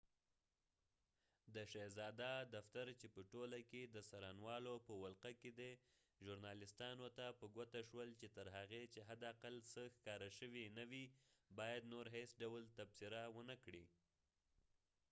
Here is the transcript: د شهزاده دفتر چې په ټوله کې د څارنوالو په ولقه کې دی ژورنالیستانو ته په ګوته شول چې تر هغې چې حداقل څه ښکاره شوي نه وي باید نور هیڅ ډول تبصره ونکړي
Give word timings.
د 1.55 1.57
شهزاده 1.71 2.31
دفتر 2.55 2.85
چې 2.99 3.07
په 3.15 3.21
ټوله 3.31 3.59
کې 3.69 3.81
د 3.87 3.97
څارنوالو 4.09 4.73
په 4.85 4.93
ولقه 5.01 5.31
کې 5.41 5.51
دی 5.59 5.71
ژورنالیستانو 6.25 7.07
ته 7.17 7.25
په 7.39 7.45
ګوته 7.55 7.79
شول 7.89 8.09
چې 8.19 8.27
تر 8.37 8.47
هغې 8.57 8.83
چې 8.93 8.99
حداقل 9.09 9.55
څه 9.71 9.81
ښکاره 9.95 10.29
شوي 10.39 10.65
نه 10.77 10.83
وي 10.91 11.05
باید 11.59 11.83
نور 11.93 12.05
هیڅ 12.15 12.29
ډول 12.43 12.63
تبصره 12.77 13.21
ونکړي 13.37 13.85